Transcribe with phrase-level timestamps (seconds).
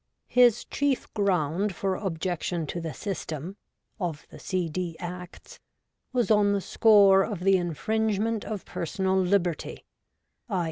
[0.39, 3.57] 'His chief ground for objection to the system'
[4.09, 4.97] (of the CD.
[4.97, 5.59] Acts)'
[6.11, 9.85] was on the score of the infringement of personal liberty'
[10.49, 10.59] (i.